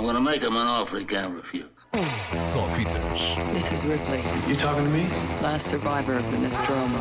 [0.00, 1.66] I'm gonna make him an offer he can't refuse.
[2.30, 3.36] Só fitas.
[3.52, 5.06] This is Ripley, You talking to me?
[5.42, 6.98] last survivor of the Nostromo.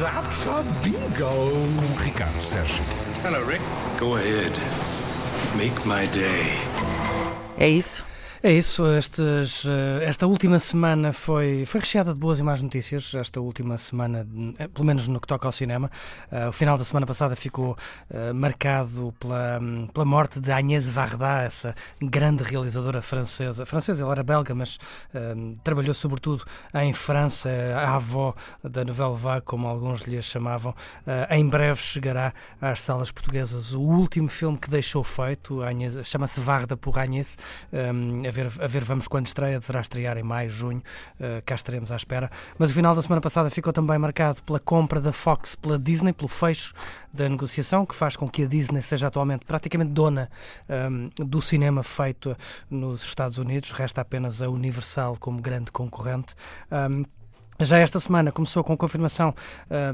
[0.00, 1.50] That's a bingo.
[1.50, 2.84] Com Ricardo Sérgio.
[3.24, 3.60] Hello, Rick.
[3.98, 4.52] Go ahead.
[5.56, 6.60] Make my day.
[7.58, 8.04] É isso.
[8.44, 13.14] É isso, estes, eh, esta última semana foi, foi recheada de boas e más notícias.
[13.14, 14.26] Esta última semana,
[14.58, 15.88] eh, pelo menos no que toca ao cinema,
[16.28, 17.76] Eh, o final da semana passada ficou
[18.34, 19.60] marcado pela,
[19.92, 23.64] pela morte de Agnès Varda, essa grande realizadora francesa.
[23.66, 24.78] Francesa, ela era belga, mas
[25.62, 30.74] trabalhou sobretudo em França, a avó da Nouvelle Vague, como alguns lhe chamavam.
[31.30, 35.60] Em breve chegará às salas portuguesas o último filme que deixou feito,
[36.02, 37.36] chama-se Varda por Agnès.
[37.72, 40.82] Um, ver, a ver, vamos quando estreia, deverá estrear em maio, junho,
[41.20, 42.30] uh, cá estaremos à espera.
[42.58, 46.12] Mas o final da semana passada ficou também marcado pela compra da Fox pela Disney,
[46.12, 46.74] pelo fecho
[47.12, 50.30] da negociação, que faz com que a Disney seja atualmente praticamente dona
[50.68, 52.36] um, do cinema feito
[52.70, 53.72] nos Estados Unidos.
[53.72, 56.34] Resta apenas a Universal como grande concorrente.
[56.70, 57.04] Um,
[57.60, 59.34] já esta semana começou com confirmação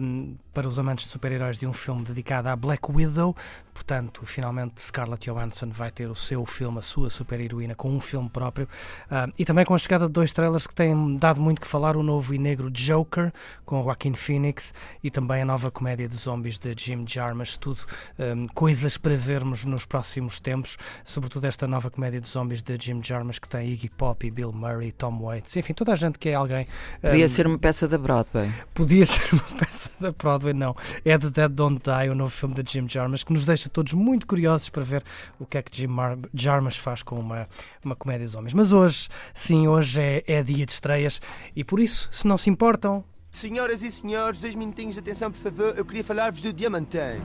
[0.01, 3.37] um, para os amantes de super-heróis de um filme dedicado à Black Widow.
[3.75, 8.29] Portanto, finalmente Scarlett Johansson vai ter o seu filme, a sua super-heroína, com um filme
[8.29, 8.69] próprio.
[9.11, 11.97] Um, e também com a chegada de dois trailers que têm dado muito que falar:
[11.97, 13.33] o novo e negro Joker,
[13.65, 17.57] com Joaquin Phoenix, e também a nova comédia de zombies de Jim Jarmusch.
[17.57, 17.81] Tudo
[18.19, 23.01] um, coisas para vermos nos próximos tempos, sobretudo esta nova comédia de zombies de Jim
[23.03, 26.35] Jarmusch, que tem Iggy Pop, Bill Murray, Tom Waits, enfim, toda a gente que é
[26.35, 26.67] alguém.
[27.01, 28.51] Podia um, ser uma peça da Broadway.
[28.75, 30.77] Podia ser uma peça da Broadway, não.
[31.05, 33.93] É The Dead Don't Die, o novo filme de Jim Jarmusch, que nos deixa todos
[33.93, 35.03] muito curiosos para ver
[35.39, 37.49] o que é que Jim Mar Jarmusch faz com uma,
[37.85, 38.55] uma comédia de homens.
[38.55, 41.21] Mas hoje, sim, hoje é, é dia de estreias
[41.55, 45.39] e por isso, se não se importam, Senhoras e senhores, dois minutinhos de atenção, por
[45.39, 45.75] favor.
[45.77, 47.21] Eu queria falar-vos do Diamantém.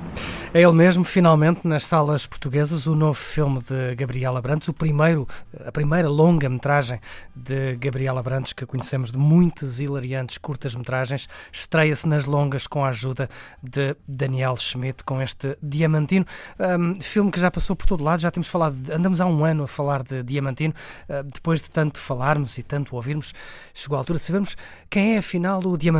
[0.53, 5.27] É ele mesmo, finalmente, nas salas portuguesas, o novo filme de Gabriela Brantes, o primeiro,
[5.65, 6.99] a primeira longa-metragem
[7.35, 13.27] de Gabriela Brantes, que conhecemos de muitas hilariantes curtas-metragens, estreia-se nas longas com a ajuda
[13.63, 16.25] de Daniel Schmidt, com este Diamantino,
[16.59, 19.43] um, filme que já passou por todo lado, já temos falado, de- andamos há um
[19.43, 20.75] ano a falar de Diamantino,
[21.09, 23.33] uh, depois de tanto falarmos e tanto ouvirmos,
[23.73, 24.55] chegou a altura de sabermos
[24.89, 25.92] quem é afinal o Diamantino.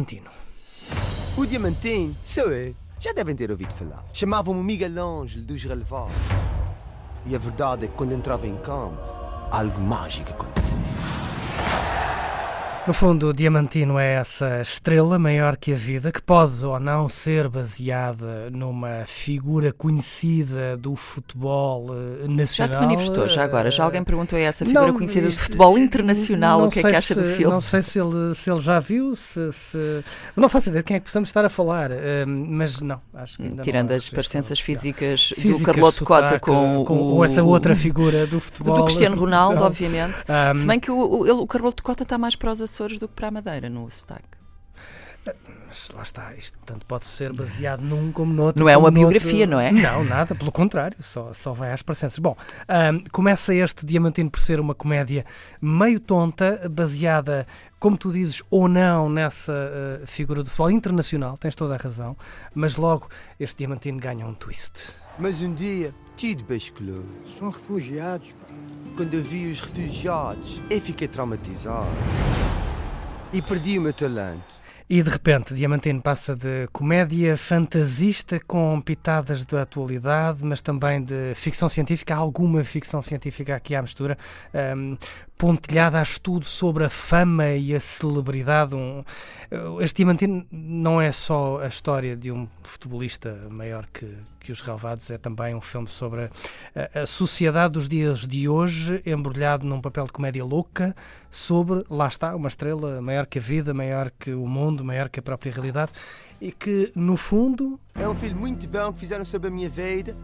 [1.37, 2.75] O Diamantém, sou eu.
[2.99, 4.03] Já devem ter ouvido falar.
[4.11, 6.15] Chamavam-me Miguel Ângelo dos Relevados.
[7.25, 8.97] E a verdade é que quando entrava em campo,
[9.51, 10.92] algo mágico acontecia.
[12.85, 17.07] No fundo, o Diamantino é essa estrela maior que a vida, que pode ou não
[17.07, 22.71] ser baseada numa figura conhecida do futebol eh, Já nacional.
[22.73, 23.71] se manifestou, já agora.
[23.71, 26.79] Já eh, alguém perguntou a essa figura não, conhecida do futebol internacional não o que
[26.79, 27.53] é que acha do se- filme.
[27.53, 30.03] Não sei se ele, se ele já viu, se, se-
[30.35, 33.37] Não faço ideia de quem é que possamos estar a falar, eh, mas não, acho
[33.37, 37.23] que ainda não Tirando há as parecenças físicas, do Carloto Cota sotaque, com, com o,
[37.23, 38.75] essa outra figura do futebol.
[38.75, 40.15] do Cristiano Ronaldo, obviamente.
[40.27, 42.97] Um, Se bem que o, o, ele- o Carloto Cota está mais para os Açores
[42.97, 44.43] do que para a Madeira no sotaque.
[45.67, 48.59] Mas lá está, isto tanto pode ser baseado num como no outro.
[48.59, 49.71] Não é uma biografia, não é?
[49.71, 52.17] Não, nada, pelo contrário, só, só vai às parecenças.
[52.17, 52.35] Bom,
[52.67, 55.23] ahm, começa este Diamantino por ser uma comédia
[55.61, 57.45] meio tonta, baseada,
[57.79, 62.17] como tu dizes, ou não nessa ah, figura do futebol internacional, tens toda a razão,
[62.55, 63.07] mas logo
[63.39, 64.95] este Diamantino ganha um twist.
[65.19, 67.05] Mas um dia, tudo basculou.
[67.37, 68.29] São refugiados.
[68.47, 68.53] pá.
[68.95, 71.87] Quando eu vi os refugiados, eu fiquei traumatizado.
[73.33, 74.62] E perdi o meu talento.
[74.89, 81.33] E de repente, Diamantino passa de comédia fantasista com pitadas da atualidade, mas também de
[81.35, 84.17] ficção científica, alguma ficção científica aqui à mistura,
[84.75, 84.97] um,
[85.37, 88.75] pontilhada a estudo sobre a fama e a celebridade.
[88.75, 89.03] Um,
[89.81, 94.07] este Diamantino não é só a história de um futebolista maior que,
[94.39, 96.29] que os relevados, é também um filme sobre
[96.75, 100.95] a, a sociedade dos dias de hoje, embrulhado num papel de comédia louca,
[101.29, 105.19] sobre, lá está, uma estrela maior que a vida, maior que o mundo, maior que
[105.19, 105.91] a própria realidade,
[106.39, 110.15] e que, no fundo, É um filme muito bom que fizeram sobre a minha vida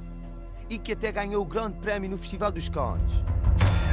[0.69, 3.11] e que até ganhou o grande prémio no Festival dos Cannes.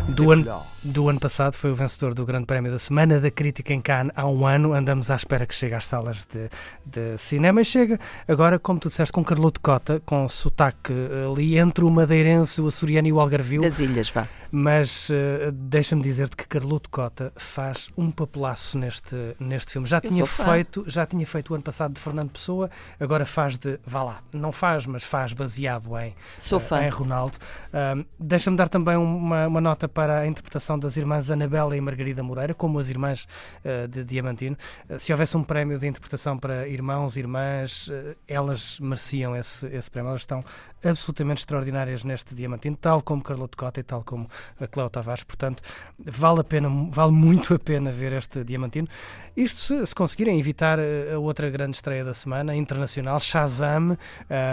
[0.08, 3.74] Do ano, do ano passado foi o vencedor do Grande Prémio da Semana da Crítica
[3.74, 4.72] em Cannes há um ano.
[4.72, 6.48] Andamos à espera que chegue às salas de,
[6.84, 7.98] de cinema e chega
[8.28, 10.92] agora, como tu disseste, com Carloto Cota, com sotaque
[11.30, 13.62] ali entre o madeirense, o açoriano e o algarvio.
[13.62, 14.26] Das ilhas, vá.
[14.50, 19.88] Mas eh, deixa-me dizer-te que Carloto Cota faz um papelaço neste, neste filme.
[19.88, 23.58] Já Eu tinha feito, já tinha feito o ano passado de Fernando Pessoa, agora faz
[23.58, 26.82] de, vá lá, não faz, mas faz baseado em, Sou eh, fã.
[26.84, 27.36] em Ronaldo.
[27.72, 32.22] Ahm, deixa-me dar também uma, uma nota para a interpretação das irmãs Anabela e Margarida
[32.22, 33.26] Moreira, como as irmãs
[33.64, 34.54] uh, de Diamantino.
[34.90, 39.90] Uh, se houvesse um prémio de interpretação para irmãos, irmãs, uh, elas mereciam esse, esse
[39.90, 40.10] prémio.
[40.10, 40.44] Elas estão
[40.84, 44.28] absolutamente extraordinárias neste Diamantino, tal como Carlote Cota e tal como
[44.60, 45.24] a Cléo Tavares.
[45.24, 45.62] Portanto,
[45.98, 48.86] vale a pena, vale muito a pena ver este Diamantino.
[49.34, 53.96] Isto se, se conseguirem evitar a outra grande estreia da semana, internacional, Shazam.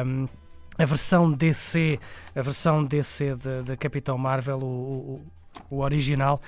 [0.05, 0.25] Um,
[0.77, 1.99] a versão DC,
[2.35, 5.21] a versão DC de, de Capitão Marvel, o, o,
[5.69, 6.41] o original,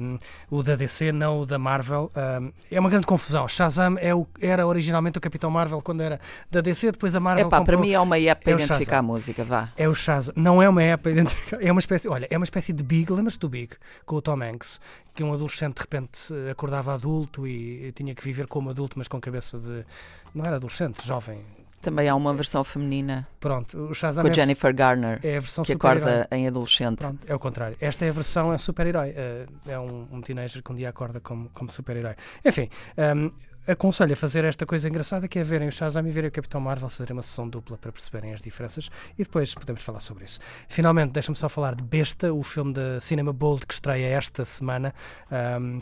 [0.00, 0.16] um,
[0.50, 2.10] o da DC, não o da Marvel.
[2.40, 3.46] Um, é uma grande confusão.
[3.46, 6.20] Shazam é o, era originalmente o Capitão Marvel quando era
[6.50, 7.46] da DC, depois a Marvel.
[7.46, 9.70] Epá, comprou, para mim é uma app para é identificar a música, vá.
[9.76, 10.34] É o Shazam.
[10.36, 11.62] Não é uma app para identificar.
[11.62, 13.12] É uma espécie, olha, é uma espécie de Big.
[13.12, 13.74] Lembras-te do Big?
[14.04, 14.80] Com o Tom Hanks.
[15.14, 19.20] Que um adolescente de repente acordava adulto e tinha que viver como adulto, mas com
[19.20, 19.84] cabeça de.
[20.34, 21.42] Não era adolescente, jovem.
[21.86, 25.40] Também há uma versão feminina Pronto, o Shazam com a é, Jennifer Garner, é a
[25.40, 26.98] versão que acorda em adolescente.
[26.98, 27.76] Pronto, é o contrário.
[27.80, 29.14] Esta é a versão é super-herói.
[29.16, 32.16] É, é um, um teenager que um dia acorda como, como super-herói.
[32.44, 32.68] Enfim,
[33.16, 33.30] um,
[33.70, 36.60] aconselho a fazer esta coisa engraçada que é verem o Shazam e verem o Capitão
[36.60, 40.40] Marvel, fazerem uma sessão dupla para perceberem as diferenças e depois podemos falar sobre isso.
[40.66, 44.92] Finalmente, deixa-me só falar de Besta, o filme da Cinema Bold que estreia esta semana.
[45.30, 45.80] Um,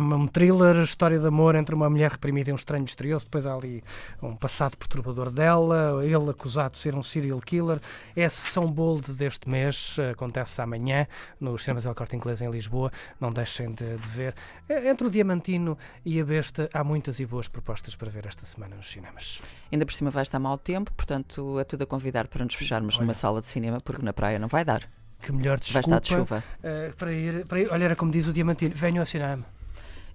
[0.00, 3.26] um thriller, história de amor entre uma mulher reprimida e um estranho misterioso.
[3.26, 3.82] Depois há ali
[4.22, 7.80] um passado perturbador dela, ele acusado de ser um serial killer.
[8.16, 11.06] É a sessão bold deste mês, acontece amanhã
[11.38, 12.90] nos cinemas El Corte Inglês em Lisboa.
[13.20, 14.34] Não deixem de, de, ver.
[14.68, 18.76] Entre o Diamantino e a Besta, há muitas e boas propostas para ver esta semana
[18.76, 19.40] nos cinemas.
[19.70, 22.96] Ainda por cima vai estar mau tempo, portanto é tudo a convidar para nos fecharmos
[22.96, 23.04] Olha.
[23.04, 24.88] numa sala de cinema, porque na praia não vai dar.
[25.20, 26.44] Que melhor desculpa vai estar de chuva.
[26.58, 27.70] Uh, para, ir, para ir.
[27.70, 29.46] Olha, era como diz o Diamantino: venham ao cinema.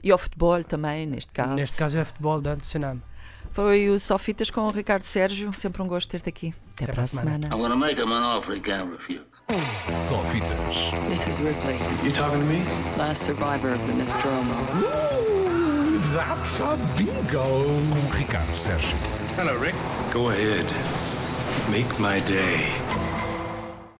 [0.08, 1.56] E ao futebol também, neste caso.
[1.56, 3.02] Neste caso é futebol de cinema.
[3.52, 5.52] Foi o Sofitas com o Ricardo Sérgio.
[5.54, 6.54] Sempre um gosto ter-te aqui.
[6.76, 7.48] Até, Até para a semana.
[7.52, 9.20] I'm gonna make him an offer he can't refuse.
[9.86, 10.92] Sofitas.
[11.10, 11.76] This is Ripley,
[12.06, 12.64] You talking to me?
[12.98, 14.54] last survivor of the Nostromo.
[14.78, 17.44] Ooh, that's a bingo.
[17.92, 18.98] Com Ricardo Sérgio.
[19.36, 19.76] Hello, Rick.
[20.14, 20.68] Go ahead.
[21.70, 22.72] Make my day.